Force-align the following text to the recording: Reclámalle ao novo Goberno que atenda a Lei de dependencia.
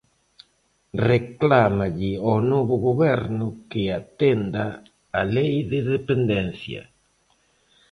Reclámalle 1.11 2.11
ao 2.25 2.35
novo 2.51 2.75
Goberno 2.87 3.47
que 3.71 3.83
atenda 3.99 4.65
a 5.19 5.21
Lei 5.35 5.53
de 5.71 5.79
dependencia. 5.93 6.81